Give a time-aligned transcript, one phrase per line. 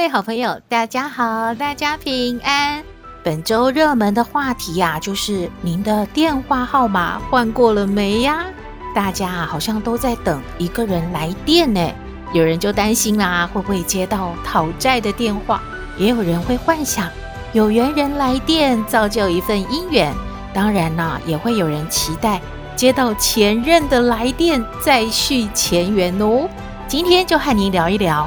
[0.00, 2.82] 各位好朋友，大家好，大家平安。
[3.22, 8.46] 本周热门的话题呀、啊，就是您的电话号码换过了没呀？
[8.94, 11.86] 大家，好像都在等一个人来电呢。
[12.32, 15.60] 有人就担心啦，会不会接到讨债的电话？
[15.98, 17.06] 也有人会幻想
[17.52, 20.10] 有缘人来电，造就一份姻缘。
[20.54, 22.40] 当然啦，也会有人期待
[22.74, 26.48] 接到前任的来电，再续前缘哦。
[26.88, 28.26] 今天就和您聊一聊，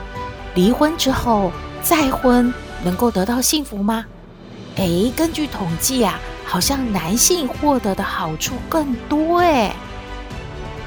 [0.54, 1.52] 离婚之后
[1.84, 2.52] 再婚
[2.84, 4.06] 能够得到幸福吗？
[4.78, 9.72] 诶，根据统计啊，好像男性获得的好处更多诶。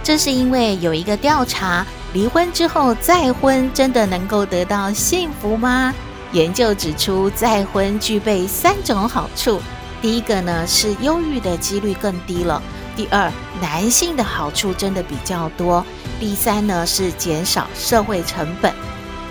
[0.02, 5.94] 这是因为有一个调查，离婚之后再婚真的能够得到幸福吗？
[6.32, 9.60] 研究指出，再婚具备三种好处。
[10.02, 12.60] 第一个呢是忧郁的几率更低了；
[12.96, 13.30] 第二，
[13.60, 15.82] 男性的好处真的比较多；
[16.18, 18.72] 第三呢是减少社会成本。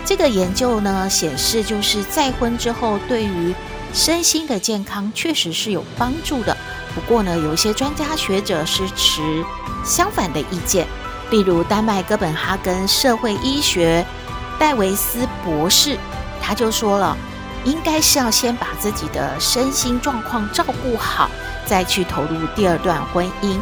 [0.06, 3.53] 这个研究呢显示，就是再婚之后对于
[3.92, 6.56] 身心的健康确实是有帮助的。
[6.94, 9.44] 不过呢，有一些专家学者是持
[9.83, 10.88] 相反的意见，
[11.31, 14.06] 例如丹麦哥本哈根社会医学
[14.59, 15.98] 戴维斯博士，
[16.39, 17.17] 他就说了，
[17.66, 21.30] 应该是要先把自己的身心状况照顾好，
[21.66, 23.59] 再去投入第二段婚姻。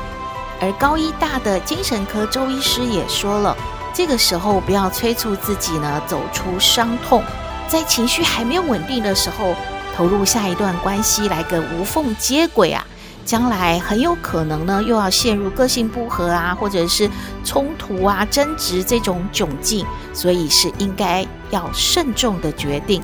[0.59, 3.58] 而高医大的精神科周医师也说了，
[3.94, 7.23] 这个时候不要催促自己呢走出伤痛，
[7.67, 9.55] 在情绪还没有稳定的时候，
[9.95, 12.86] 投入下一段关系来个无缝接轨啊。
[13.23, 17.09] 将来很有可能呢，又要陷入个性不合啊，或者是
[17.45, 23.02] 冲突啊、争执这种窘境，所以是应该要慎重的决定。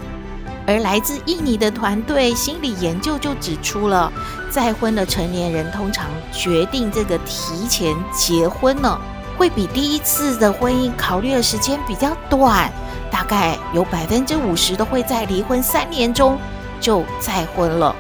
[0.68, 4.12] 而来自印尼的团队心理研究就指出了，
[4.52, 9.00] 再婚的成年人通常决定这个提前结婚呢，
[9.40, 12.70] 会比第一次的婚姻考虑的时间比较短，
[13.10, 16.38] 大概有百分之五十都会在离婚三年中
[16.82, 17.96] 就再婚了。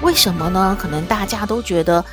[0.00, 0.78] 为什么呢？
[0.80, 2.04] 可能大家都觉得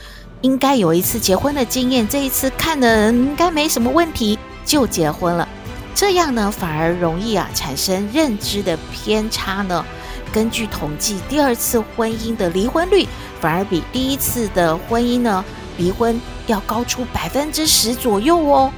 [0.41, 5.47] 应该有一次结婚的经验，这一次看的应该没什么问题，就结婚了。
[5.93, 9.85] 这样呢，反而容易啊产生认知的偏差呢。
[10.31, 13.07] 根据统计，第二次婚姻的离婚率
[13.39, 15.45] 反而比第一次的婚姻呢
[15.77, 18.71] 离婚要高出百分之十左右哦。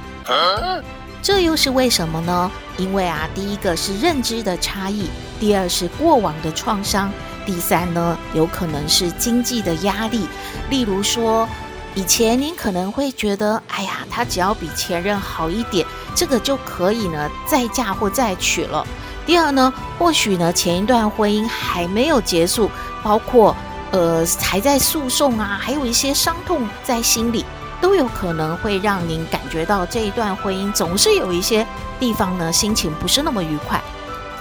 [1.22, 2.50] 这又是为什么呢？
[2.76, 5.08] 因为啊，第一个是认知的差异，
[5.40, 7.10] 第二是过往的创伤。
[7.44, 10.28] 第三呢，有可能是经济的压力，
[10.68, 11.48] 例如说，
[11.94, 18.86] 以前您可能会觉得，哎呀，他只要比前任好一点，这个就可以呢再嫁或再娶了。
[19.24, 22.70] 第二呢，或许呢前一段婚姻还没有结束，
[23.02, 23.56] 包括
[23.90, 27.44] 呃还在诉讼啊，还有一些伤痛在心里，
[27.80, 31.66] 都有可能会让您感觉到这一段婚姻总是有一些
[31.98, 33.80] 地方呢心情不是那么愉快。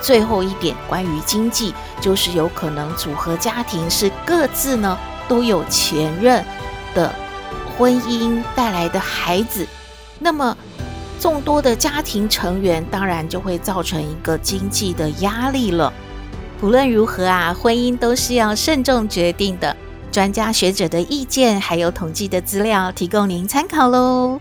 [0.01, 4.97] 最后一点，关于经济，就是有可能组合家庭是各自呢
[5.27, 6.45] 都有前任
[6.93, 7.13] 的
[7.75, 9.65] 婚姻带来的孩子，
[10.19, 10.55] 那么
[11.19, 15.91] 众多的家庭成员当然就会造成一个经济的压力了。
[16.59, 19.75] 不论如何啊，婚姻都是要慎重决定的。
[20.11, 24.39] 专家学者的意见还有统计的资料，提供您参考喽。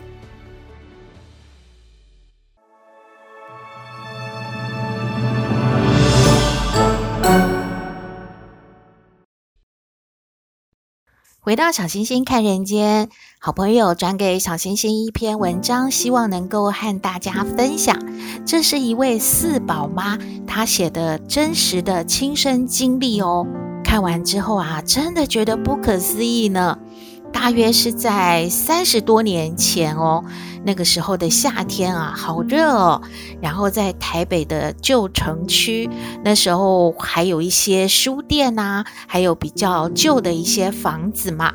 [11.45, 17.95] 回到小星星看人间，好朋友转给小星星一篇文章，希望能够和大家分享。
[18.47, 23.47] 这是一位四宝妈她写的真实的亲身经历哦。
[23.85, 26.79] 看完之后啊，真的觉得不可思议呢。
[27.35, 30.25] 大约是在三十多年前哦，
[30.65, 33.03] 那个时候的夏天啊，好热哦。
[33.43, 35.91] 然后在台北的旧城区，
[36.25, 41.53] 那时候还有一些书店呐，还有比较旧的一些房子嘛。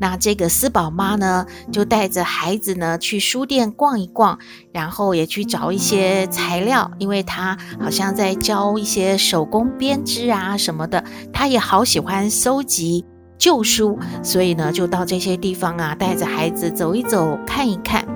[0.00, 4.36] 那这个四宝妈呢，就带着孩子呢去书店逛一逛，
[4.72, 13.04] 然后也去找一些材料，因为她好像在教一些手工编织啊什么的，她也好喜欢收集。
[13.38, 18.06] 旧书，所以呢，就到这些地方啊，带着孩子走一走，看一看。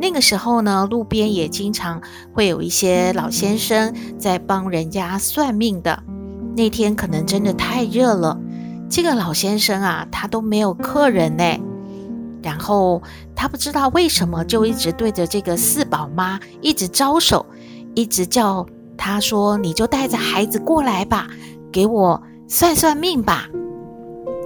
[0.00, 2.00] 那个时候呢，路边也经常
[2.32, 6.02] 会有一些老先生在帮人家算命的。
[6.56, 8.38] 那天可能真的太热了，
[8.88, 11.44] 这个老先生啊，他都没有客人呢。
[12.40, 13.02] 然后
[13.34, 17.44] 他不知道为什么，就一直对着这个四宝妈一直招手，
[17.94, 18.64] 一直叫
[18.96, 21.26] 他说：“你就带着孩子过来吧，
[21.72, 23.48] 给我算算命吧。”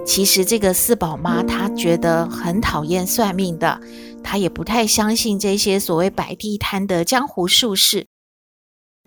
[0.05, 3.79] 其实这个四宝妈她觉得很讨厌算命的。
[4.23, 8.05] 她也不太相信这些所谓摆地摊的江湖术士，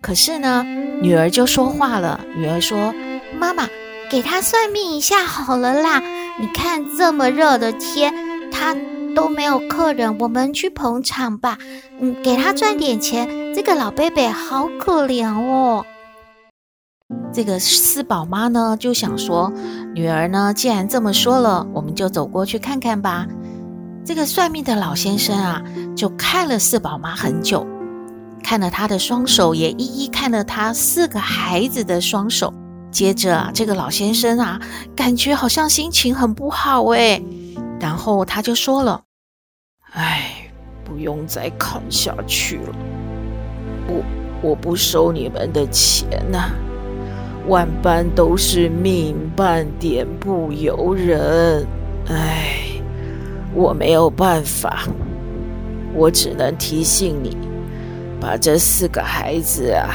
[0.01, 0.63] 可是呢，
[1.01, 2.23] 女儿就说话了。
[2.35, 2.93] 女儿说
[3.39, 3.67] ：“妈妈，
[4.11, 6.01] 给他算命一下好了啦！
[6.39, 8.13] 你看这么热的天，
[8.51, 8.75] 他
[9.15, 11.57] 都没有客人，我们去捧场吧。
[11.99, 13.27] 嗯，给他赚点钱。
[13.55, 15.83] 这个老贝贝好可怜哦。”
[17.33, 19.51] 这个四宝妈呢就想说
[19.93, 23.27] ：“女儿呢，既然这么说了，我们就走过去看看吧。”
[24.03, 25.61] 这个算命的老先生啊，
[25.95, 27.65] 就看了四宝妈很久，
[28.43, 32.53] 看了她的双手，也一一看了她四个孩子的双手。
[32.89, 34.59] 接着啊，这个老先生啊，
[34.95, 37.23] 感觉好像心情很不好诶，
[37.79, 39.01] 然后他就说了
[39.93, 40.49] ：“哎，
[40.83, 42.75] 不用再看下去了，
[43.87, 44.03] 我
[44.41, 46.49] 我不收你们的钱呐，
[47.47, 51.65] 万般都是命半点不由人，
[52.07, 52.63] 哎。”
[53.55, 54.83] 我没有办法，
[55.95, 57.35] 我只能提醒你，
[58.21, 59.89] 把这四个孩子啊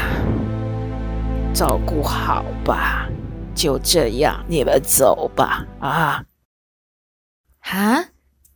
[1.54, 3.06] 照顾好吧。
[3.54, 5.64] 就这样，你们走吧。
[5.78, 6.24] 啊，
[7.60, 8.04] 啊，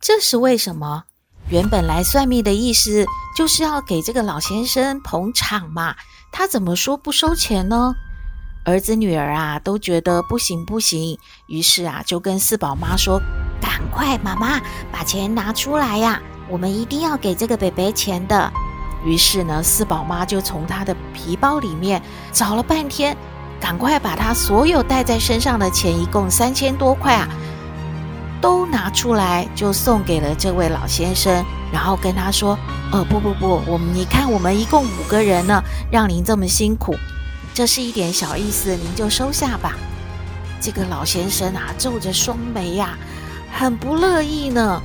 [0.01, 1.05] 这是为什么？
[1.49, 3.05] 原本来算命的意思
[3.37, 5.95] 就是要给这个老先生捧场嘛，
[6.33, 7.95] 他怎么说不收钱呢？
[8.67, 13.17] 儿子女儿啊都觉得不行不行，于是啊就跟四宝妈说。
[13.61, 14.59] 赶快，妈妈
[14.91, 16.21] 把钱拿出来呀！
[16.49, 18.51] 我们一定要给这个伯伯钱的。
[19.05, 22.01] 于是呢，四宝妈就从她的皮包里面
[22.33, 23.15] 找了半天，
[23.57, 27.29] 赶快把她所有带在身上的钱，一共三千多块啊，
[28.41, 31.41] 都拿出来，就送给了这位老先生。
[31.71, 32.59] 然后跟他说
[32.91, 36.95] ：“呃，不不不，我们你看，我们一共五个人呢，让您这么辛苦，
[37.57, 39.75] 这是一点小意思，您就收下吧。”
[40.61, 42.95] 这个老先生啊，皱着双眉呀。
[43.51, 44.79] 很不乐意呢，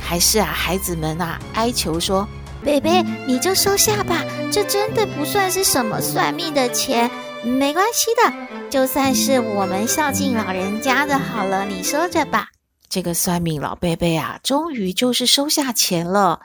[0.00, 2.28] 还是啊，孩子们啊哀求说
[2.60, 7.08] ：“贝贝，你就收下吧，这真的不算是什么算命的钱，
[7.44, 12.48] 没关系的，就算是我们孝敬老人家的好了，你收着吧。”
[12.90, 16.40] 这个算命老贝贝啊，终于就是收下钱了。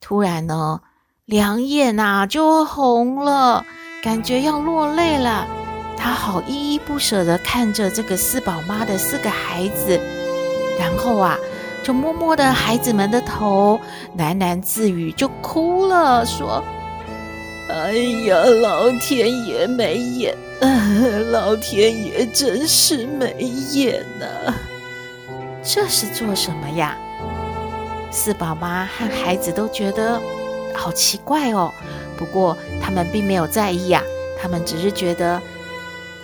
[0.00, 0.80] 突然呢，
[1.26, 3.66] 两眼啊就红了，
[4.02, 5.46] 感觉要落泪了。
[5.96, 10.00] 他好依依不舍地看着这个四宝妈的四个孩子。
[10.78, 11.36] 然后啊，
[11.82, 13.80] 就摸摸的孩子们的头，
[14.16, 16.62] 喃喃自语，就哭了，说
[17.68, 17.92] ：“哎
[18.26, 20.36] 呀，老天爷没眼，
[21.32, 23.32] 老天爷真是没
[23.72, 24.54] 眼呐！
[25.64, 26.96] 这是做什么呀？”
[28.12, 30.20] 四宝妈和孩子都觉得
[30.72, 31.72] 好奇怪哦。
[32.18, 34.02] 不过他们并没有在意啊，
[34.40, 35.40] 他们只是觉得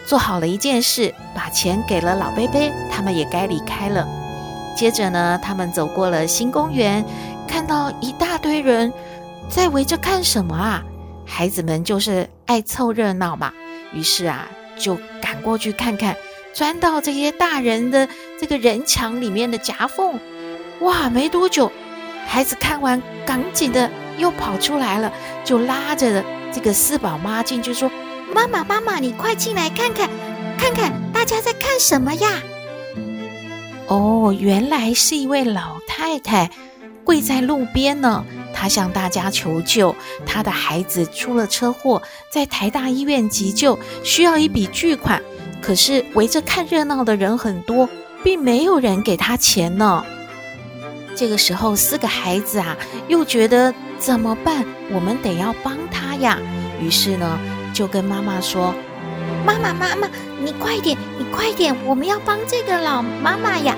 [0.04, 4.06] 做好了一件事，把钱给了老贝贝，他们也该离开了。
[4.76, 7.04] 接着呢，他们走过了新公园，
[7.46, 8.92] 看到一大堆人
[9.48, 10.82] 在围着看什么啊？
[11.24, 13.52] 孩子们就是爱凑热闹嘛，
[13.92, 16.16] 于是啊，就赶过去看看，
[16.52, 20.18] 钻到这些大人的这个人墙里面的夹缝。
[20.80, 21.70] 哇，没多久，
[22.26, 25.12] 孩子看完，赶紧的又跑出来了，
[25.44, 27.90] 就拉着这个四宝妈进去说
[28.34, 30.08] ：“妈妈，妈妈，你快进来看看，
[30.58, 32.42] 看看大家在看什么呀？”
[33.86, 36.50] 哦，原来是一位老太太
[37.04, 38.24] 跪在路边呢。
[38.54, 39.94] 她向大家求救，
[40.24, 45.20] 她的孩子出了车祸，在台大医院急救，需要一笔巨款。
[45.60, 47.88] 可是围着看热闹的人很多，
[48.22, 50.04] 并没有人给她钱呢。
[51.16, 52.76] 这个时候，四个孩子啊，
[53.08, 54.66] 又觉得怎么办？
[54.92, 56.38] 我们得要帮他呀。
[56.78, 57.38] 于是呢，
[57.72, 58.74] 就跟妈妈说。
[59.46, 60.06] 妈妈，妈妈，
[60.44, 63.74] 你快点，你快点，我们要帮这个老妈妈呀。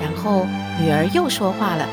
[0.00, 0.46] 然后
[0.80, 1.88] 女儿又说话了：“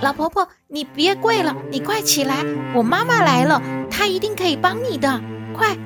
[0.00, 2.36] 老婆婆，你别跪了，你快起来，
[2.72, 3.60] 我妈妈来了，
[3.90, 5.20] 她一定可以帮你的，
[5.52, 5.76] 快！”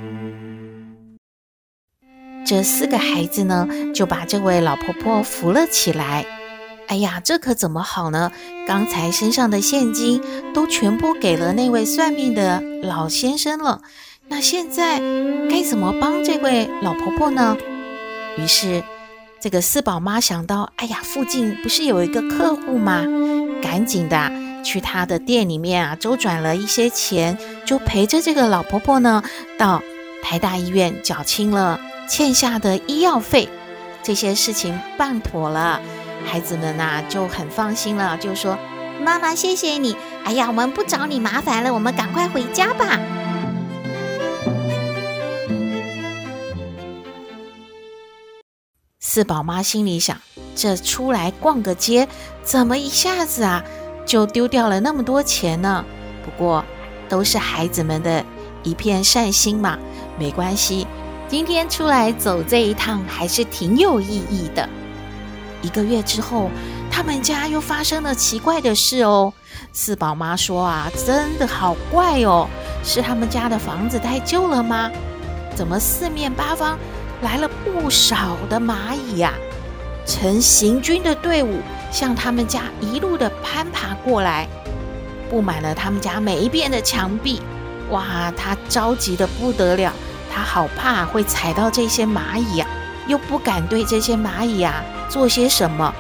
[2.44, 6.26] 这四个孩子呢，就把这位老婆婆扶了起来。
[6.90, 8.32] 哎呀，这可怎么好呢？
[8.66, 10.20] 刚才身上的现金
[10.52, 13.80] 都全部给了那位算命的老先生了。
[14.26, 14.98] 那现在
[15.48, 17.56] 该怎么帮这位老婆婆呢？
[18.36, 18.82] 于是，
[19.40, 23.04] 这个四宝妈想到，哎呀，附近不是有一个客户吗？
[23.62, 24.32] 赶紧的
[24.64, 29.22] 去他的店里面啊，周转了一些钱，就陪着这个老婆婆呢，
[29.56, 29.80] 到
[30.24, 31.78] 台大医院缴清了
[32.08, 33.48] 欠下的医药费。
[34.02, 35.80] 这些事情办妥了，
[36.24, 38.58] 孩子们呐就很放心了，就说
[39.02, 39.96] ：“妈妈，谢谢你。
[40.24, 42.98] 哎呀，我们不找你麻烦了，我们赶快回家吧。”
[49.00, 50.16] 四宝妈心里想：
[50.54, 52.06] 这出来逛个街，
[52.44, 53.64] 怎么一下子啊
[54.06, 55.84] 就丢掉了那么多钱呢？
[56.24, 56.64] 不过
[57.08, 58.24] 都是孩子们的
[58.62, 59.76] 一片善心嘛，
[60.16, 60.86] 没关系。
[61.28, 64.68] 今天出来走这一趟还是挺有意义的。
[65.62, 66.50] 一个月之后，
[66.90, 69.32] 他们家又发生了奇怪的事哦。
[69.72, 72.48] 四宝妈说啊，真的好怪哦，
[72.82, 74.90] 是他们家的房子太旧了吗？
[75.54, 76.78] 怎么四面八方？
[77.22, 79.34] 来了不少的蚂蚁呀，
[80.06, 84.48] 成行军的队伍向他们家一路的攀爬过来，
[85.28, 87.42] 布满了他们家每一边的墙壁。
[87.90, 89.92] 哇，他着急得不得了，
[90.32, 92.66] 他好怕会踩到这些蚂蚁呀，
[93.06, 95.92] 又不敢对这些蚂蚁呀做些什么。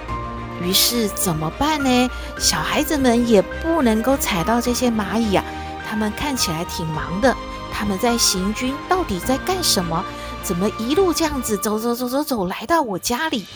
[0.62, 2.10] 于是怎么办呢？
[2.38, 5.44] 小孩子们也不能够踩到这些蚂蚁呀，
[5.88, 7.34] 他们看起来挺忙的，
[7.72, 10.04] 他们在行军，到底在干什么？
[10.42, 13.46] 怎么一路这样子走走走走走来到我家里？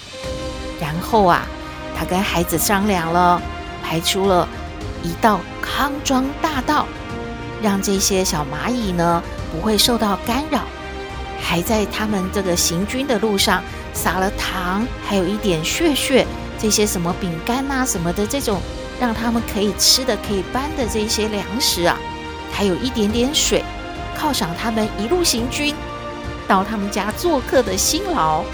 [0.80, 1.46] 然后啊，
[1.96, 3.40] 他跟孩子商量了，
[3.82, 4.49] 排出了
[5.02, 6.87] 一道康庄大道，
[7.62, 10.61] 让这些小蚂蚁呢不会受到干扰。
[11.40, 13.62] 还在他们这个行军的路上
[13.95, 16.27] 撒了糖，还有一点屑屑，
[16.59, 18.61] 这些什么饼干呐什么的这种
[19.01, 21.97] 让他们可以吃的、可以搬的这些粮食啊，
[22.53, 23.65] 还有一点点水，
[24.19, 25.75] 犒赏他们一路行军。
[26.47, 28.45] 到他们家做客的辛劳，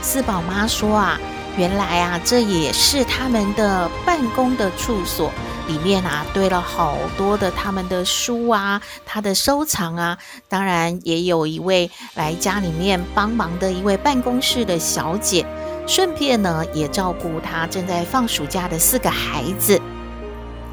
[0.00, 1.20] 四宝妈说啊，
[1.58, 5.30] 原来啊，这也是他们的办公的处所，
[5.68, 15.46] 里面啊堆了好多的他们的书啊，他的收藏啊，当然也有一位来家里面帮忙的一位办公室的小姐，
[15.86, 19.80] 顺便呢也照顾他正在放暑假的四个孩子。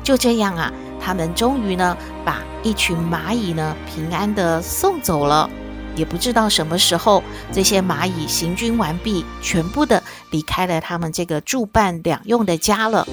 [0.02, 5.50] 就这样啊，他们终于呢把一群蚂蚁呢平安的送走了。
[5.96, 7.24] 也不知道什么时候，
[7.54, 13.08] 这些蚂蚁行军完毕，全部的离开了他们这个住办两用的家了。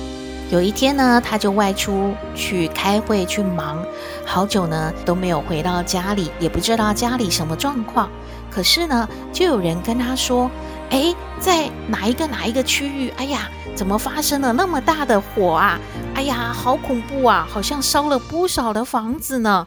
[0.52, 3.82] 有一天呢，他就外出去开会去忙，
[4.22, 8.10] 好久呢都没有回到家里，也不知道家里什么状况。
[8.50, 10.50] 可是呢，就有人跟他说
[10.92, 13.08] ：“诶，在哪一个哪一个区域？
[13.16, 15.80] 哎呀，怎么发生了那么大的火啊？
[16.14, 17.48] 哎呀，好恐怖啊！
[17.50, 19.66] 好像烧了不少的房子呢。”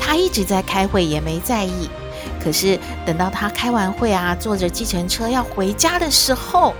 [0.00, 1.90] 他一直在开会，也没在意。
[2.40, 6.72] 可是等到他开完会啊，坐着计程车要回家的时候，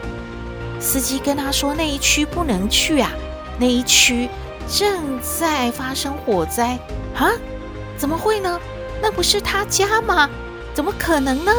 [0.81, 3.11] 司机跟他说那一区不能去啊，
[3.59, 4.29] 那一区
[4.69, 6.79] 正在发生火灾
[7.15, 7.31] 啊！
[7.97, 8.61] 怎么会呢？
[9.03, 10.29] 那不是他家吗？
[10.75, 11.53] 怎么可能呢？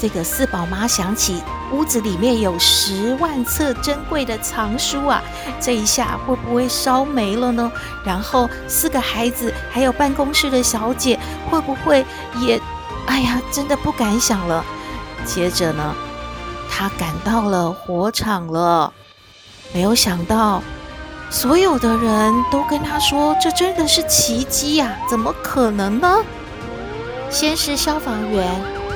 [0.00, 1.42] 这个四宝妈想起
[1.72, 5.22] 屋子里面有十万册珍贵的藏书啊，
[5.60, 7.70] 这一下会不会烧没了呢？
[8.04, 11.18] 然后四个孩子还有办公室的小姐
[11.50, 12.04] 会不会
[12.40, 12.60] 也？
[13.06, 14.64] 哎呀，真的不敢想了。
[15.24, 15.94] 接着呢，
[16.70, 18.92] 他赶到了火场了，
[19.72, 20.62] 没有想到，
[21.28, 26.16] 所有的人都跟他说：“这真的是奇迹呀，怎么可能呢？”
[27.28, 28.48] 先是消防员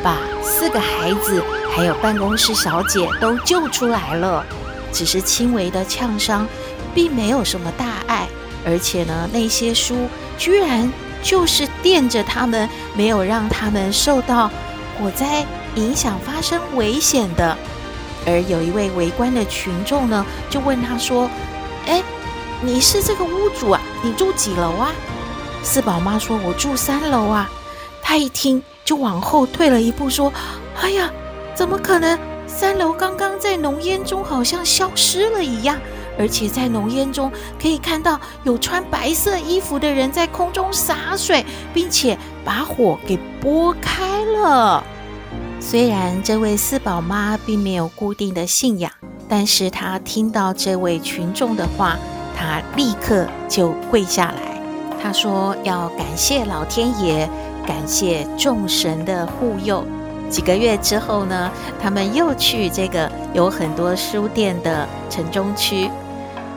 [0.02, 1.42] 把四个孩子
[1.74, 4.44] 还有办公室小姐都救出来了，
[4.92, 6.46] 只是轻微的呛伤，
[6.94, 8.26] 并没有什么大碍。
[8.64, 10.90] 而且呢，那些书居然……
[11.24, 14.50] 就是垫着他们，没有让他们受到
[15.00, 15.42] 火灾
[15.76, 17.56] 影响，发生危险的。
[18.26, 21.28] 而有一位围观的群众呢，就问他说
[21.86, 22.02] ：“哎，
[22.62, 23.80] 你是这个屋主啊？
[24.02, 24.92] 你住几楼啊？”
[25.62, 27.50] 四宝妈说：“我住三楼啊。”
[28.02, 30.32] 他一听就往后退了一步，说
[30.80, 31.10] ：“哎呀，
[31.54, 32.18] 怎么可能？
[32.46, 35.78] 三楼刚刚在浓烟中好像消失了一样。”
[36.16, 44.84] 而且在浓烟中可以看到有穿白色衣服的人在空中洒水，并且把火给拨开了。
[45.66, 48.92] 虽然这位四宝妈并没有固定的信仰，
[49.26, 51.96] 但是她听到这位群众的话，
[52.36, 54.60] 她立刻就跪下来。
[55.02, 57.26] 她说要感谢老天爷，
[57.66, 59.82] 感谢众神的护佑。
[60.28, 65.90] 几个月之后呢，他们又去这个有很多书店的城中区。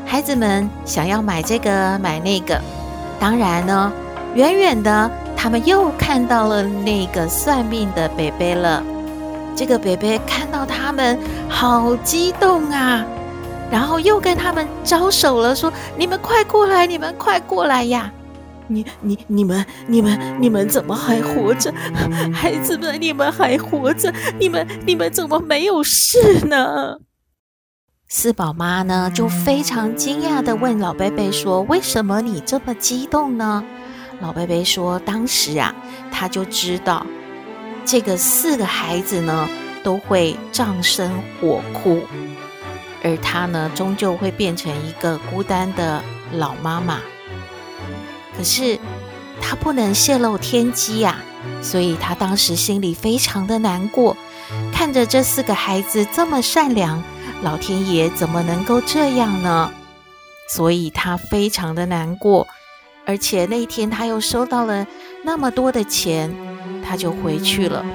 [0.05, 2.61] 孩子们想要买这个买那个，
[3.21, 3.91] 当然呢，
[4.35, 8.83] 远远的他们又看到了那个算命的北北了。
[9.57, 11.17] 这个伯伯看到他们，
[11.49, 13.03] 好激动啊！
[13.71, 18.11] 然后又跟他们招手了，说：“你们快过来，你们快过来呀！
[18.67, 21.73] 你、你、你们、你们、你们怎么还活着？
[22.31, 24.13] 孩子们，你们还活着？
[24.39, 26.99] 你们、你们怎么没有事呢？”
[28.07, 33.63] 四宝妈呢，就非常惊讶地问老贝贝说：“为什么你这么激动呢？”
[34.21, 35.73] 老贝贝说：“当时啊，
[36.11, 37.05] 他就知道
[37.87, 39.49] 这个四个孩子呢，
[39.81, 42.03] 都会葬身火窟，
[43.01, 46.03] 而他呢，终究会变成一个孤单的
[46.33, 46.99] 老妈妈。
[48.37, 48.77] 可是
[49.39, 51.19] 他不能泄露天机呀，
[51.61, 54.17] 所以他当时心里非常的难过，
[54.73, 57.01] 看着这四个孩子这么善良。”
[57.43, 59.71] 老天爷怎么能够这样呢？
[60.49, 62.47] 所以他非常的难过，
[63.05, 64.87] 而且那天他又收到了
[65.27, 66.33] 那么多的钱，
[66.81, 67.85] 他就回去了。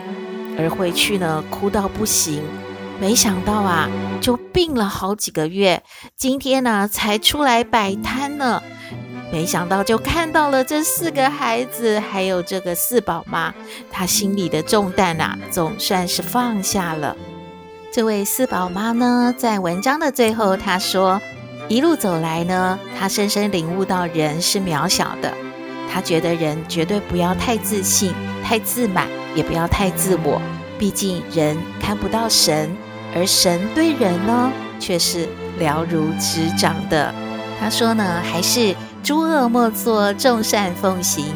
[0.59, 2.43] 而回去呢，哭到不行。
[3.01, 3.89] 没想到啊，
[4.21, 5.83] 就病了好几个月，
[6.15, 8.63] 今天呢才出来摆摊呢。
[9.33, 13.55] 没想到就看到了这四个孩子，还有这个四宝妈，
[13.91, 17.17] 他心里的重担啊，总算是放下了。
[17.91, 21.19] 这位四宝妈呢，在文章的最后，她说
[21.67, 25.33] ：“一路走来呢，她深深领悟到人是渺小的。
[25.93, 30.41] 他觉得人绝对不要太自信、太自满，也不要太自我。
[30.79, 32.75] 毕竟人看不到神，
[33.15, 37.15] 而神对人呢，却是了如指掌的。”
[37.61, 41.27] 他说呢，还是诸恶莫作，众善奉行。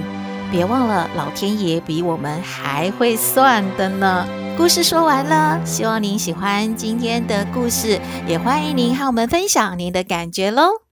[0.50, 4.26] 别忘了，老天爷比我们还会算的呢。
[4.56, 10.86] 故事说完了，希望您喜欢今天的故事，也欢迎您和我们分享您的感觉喽。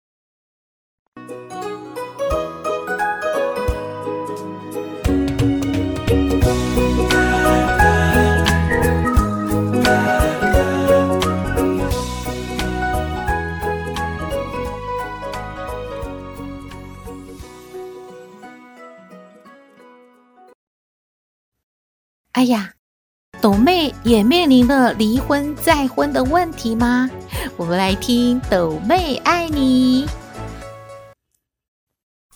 [23.44, 27.10] 斗妹也面临了离婚再婚的问题吗？
[27.58, 30.06] 我们来听抖妹爱你。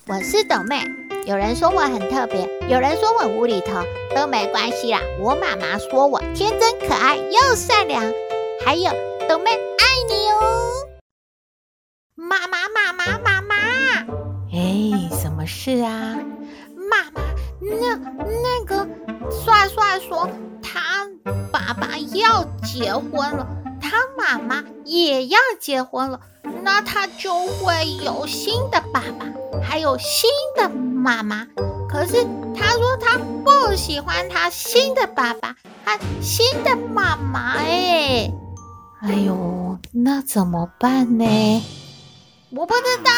[0.06, 0.82] 我是抖妹，
[1.24, 3.82] 有人说我很特别，有人说我无厘头，
[4.14, 5.00] 都没关系啦。
[5.18, 8.04] 我妈妈说我天真可爱又善良，
[8.62, 8.92] 还有
[9.26, 10.42] 抖妹爱你哦。
[12.16, 13.54] 妈妈妈妈妈妈，
[14.52, 16.18] 哎，什么事啊？
[16.76, 17.22] 妈妈，
[17.62, 18.86] 那那个
[19.30, 20.28] 帅帅说。
[21.68, 23.46] 爸爸要结婚了，
[23.78, 26.18] 他妈妈也要结婚了，
[26.62, 29.26] 那他就会有新的爸爸，
[29.62, 31.46] 还有新的妈妈。
[31.86, 32.26] 可是
[32.56, 35.54] 他说他不喜欢他新的爸爸，
[35.84, 37.56] 他新的妈妈。
[37.58, 38.32] 哎，
[39.02, 41.62] 哎呦，那怎么办呢？
[42.50, 43.12] 我不知道，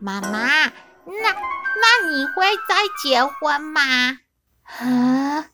[0.00, 0.72] 妈妈，那
[1.04, 3.80] 那你会再结婚吗？
[4.80, 5.46] 啊？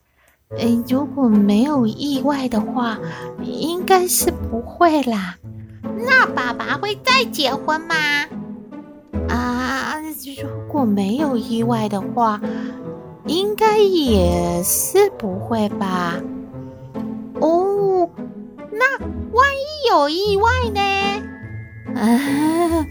[0.56, 2.98] 诶，如果没有意外的话，
[3.44, 5.36] 应该是不会啦。
[6.06, 7.94] 那爸爸会再结婚吗？
[9.28, 10.00] 啊，
[10.42, 12.40] 如果没有意外的话，
[13.26, 16.14] 应该也是不会吧。
[17.40, 18.08] 哦，
[18.72, 18.98] 那
[19.32, 20.80] 万一有意外呢？
[21.94, 22.86] 啊，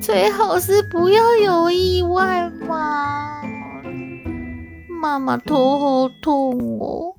[0.00, 3.41] 最好是不要有意外嘛。
[5.02, 7.16] 妈妈头好痛哦！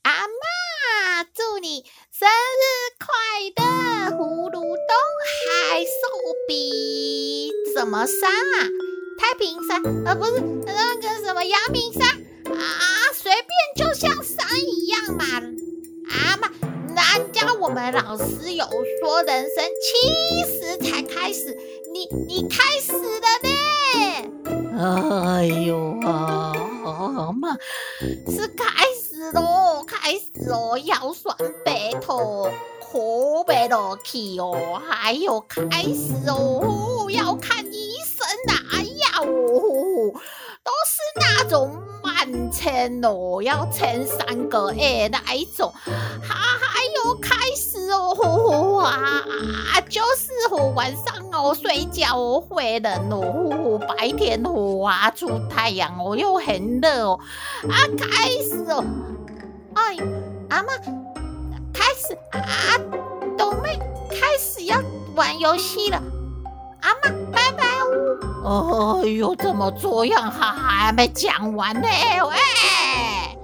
[0.00, 2.64] 阿妈，祝你生日
[2.98, 3.12] 快
[3.54, 4.16] 乐！
[4.16, 4.96] 葫芦东
[5.68, 5.90] 海寿
[6.48, 8.66] 比什么山啊？
[9.18, 9.82] 太平山？
[10.06, 13.12] 呃，不是那个什么阳明山啊？
[13.12, 15.26] 随便，就像山一样嘛。
[16.08, 16.50] 阿嬷。
[17.16, 18.66] 参加我们老师有
[19.00, 21.56] 说，人生七十才开始，
[21.90, 24.78] 你你开始了呢？
[24.78, 27.56] 哎呦啊，妈，
[28.28, 32.52] 是开始喽，开始哦，腰酸背痛，
[32.82, 39.24] 哭不落去哦，还有开始哦，要看医生啊，哎呀哦，
[40.62, 46.65] 都是那种慢签哦，要签三个月那一种，哈哈。
[47.14, 49.22] 开始哦，啊，
[49.88, 57.18] 就是哦，晚上哦睡觉哦会冷哦，白天哦啊出太阳哦又很热哦，
[57.70, 58.84] 啊开始哦，
[59.74, 59.96] 哎，
[60.50, 60.72] 阿妈
[61.72, 62.40] 开始啊，
[63.36, 63.78] 斗妹
[64.10, 64.80] 开始要
[65.14, 66.02] 玩游戏了，
[66.80, 67.86] 阿妈拜拜哦。
[68.44, 70.30] 哦哟，怎么这样？
[70.30, 71.82] 还还没讲完呢？
[71.82, 73.35] 喂！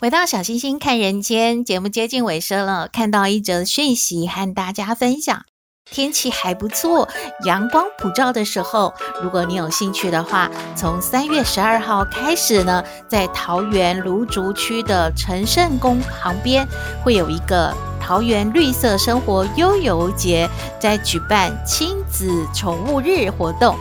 [0.00, 5.44] 回到小星星看人间节目接近尾声了，看到一则讯息和大家分享。
[5.90, 7.06] 天气还不错，
[7.44, 16.66] 阳光普照的时候，如果你有兴趣的话，从三月十二号开始呢，在桃园芦竹区的成圣宫旁边
[17.04, 20.48] 会有一个桃园绿色生活悠游节，
[20.80, 23.76] 在举办亲子宠物日活动。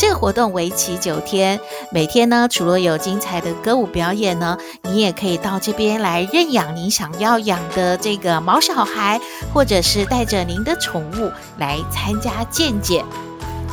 [0.00, 1.60] 这个活动为期九天，
[1.92, 9.20] 每天呢，除了有精彩的歌舞表演呢，你也可以到这边来认养您想要养的这个毛小孩，
[9.52, 13.04] 或者是带着您的宠物来参加健检。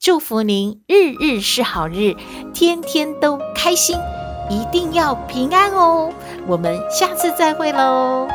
[0.00, 2.14] 祝福您日日是好日，
[2.54, 3.96] 天天都开心，
[4.48, 6.12] 一定要平安哦！
[6.46, 8.28] 我们下次再会喽。